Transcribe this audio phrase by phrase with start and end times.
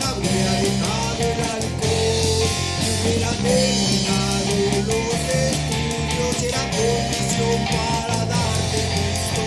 [0.00, 2.48] Había dejado el alcohol,
[3.04, 4.54] me había quitado
[4.86, 9.44] los estudios, era condición para darte gusto.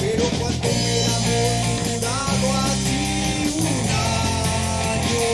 [0.00, 0.68] Pero cuando
[1.26, 3.04] me da dado así
[3.58, 5.26] un año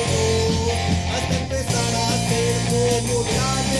[1.14, 3.71] hasta empezar a ser como.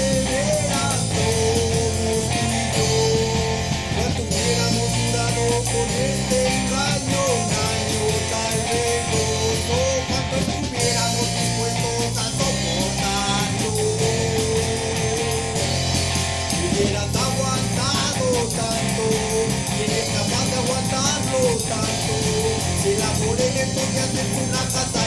[21.81, 22.15] tanto.
[22.83, 25.02] Si la ponen en tu casa, es una casa.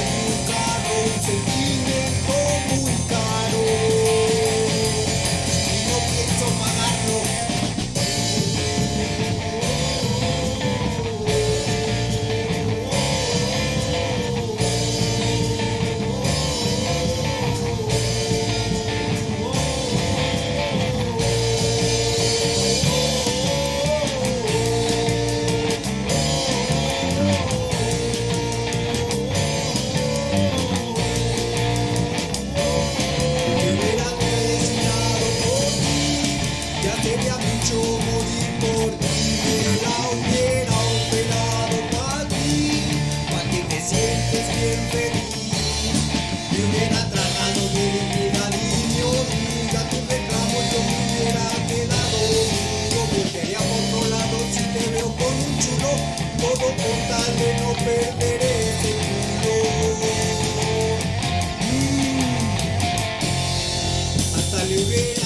[56.39, 59.55] todo por tal de no perderé futuro.
[61.61, 62.19] Mm.
[64.35, 65.24] Hasta le